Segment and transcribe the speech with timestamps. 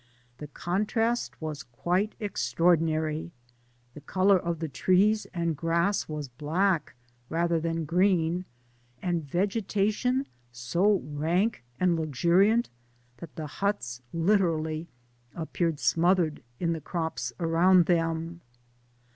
[0.39, 3.29] The contrast was quite extraordinary;—
[3.93, 6.95] the colour of the trees and grass was black
[7.29, 8.45] rather than green,
[8.99, 12.71] and vegetation so rank and luxuriant,
[13.17, 14.87] that the huts literally
[15.35, 18.41] appeared smothered in the tjrops around them.